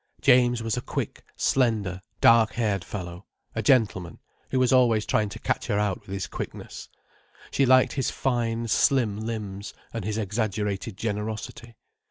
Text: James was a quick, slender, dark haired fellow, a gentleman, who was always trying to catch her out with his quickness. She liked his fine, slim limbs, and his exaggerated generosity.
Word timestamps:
James 0.19 0.63
was 0.63 0.75
a 0.75 0.81
quick, 0.81 1.23
slender, 1.35 2.01
dark 2.21 2.53
haired 2.53 2.83
fellow, 2.83 3.27
a 3.53 3.61
gentleman, 3.61 4.17
who 4.49 4.57
was 4.59 4.73
always 4.73 5.05
trying 5.05 5.29
to 5.29 5.37
catch 5.37 5.67
her 5.67 5.77
out 5.77 5.99
with 6.01 6.09
his 6.09 6.25
quickness. 6.25 6.89
She 7.51 7.67
liked 7.67 7.93
his 7.93 8.09
fine, 8.09 8.67
slim 8.67 9.19
limbs, 9.19 9.75
and 9.93 10.03
his 10.03 10.17
exaggerated 10.17 10.97
generosity. 10.97 11.75